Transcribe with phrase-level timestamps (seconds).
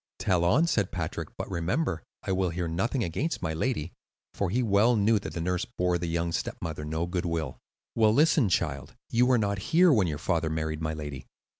[0.17, 1.29] "Tell on," said Patrick.
[1.37, 3.93] "But remember, I will hear nothing against my lady;"
[4.33, 7.59] for he well knew that the nurse bore the young stepmother no good will.
[7.93, 8.95] "Well, listen, child.
[9.11, 11.27] You were not here when your father married my lady.